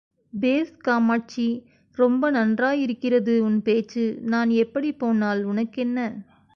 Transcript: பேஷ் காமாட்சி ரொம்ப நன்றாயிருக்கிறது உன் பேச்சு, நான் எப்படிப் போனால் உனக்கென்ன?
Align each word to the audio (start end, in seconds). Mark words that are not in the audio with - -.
பேஷ் 0.33 0.77
காமாட்சி 0.77 1.45
ரொம்ப 1.97 2.31
நன்றாயிருக்கிறது 2.31 3.43
உன் 3.43 3.61
பேச்சு, 3.61 4.05
நான் 4.25 4.49
எப்படிப் 4.57 4.99
போனால் 4.99 5.43
உனக்கென்ன? 5.43 5.99